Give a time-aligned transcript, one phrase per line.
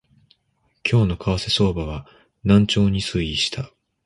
[0.83, 2.07] 今日の為替相場は
[2.43, 3.69] 軟調に推移した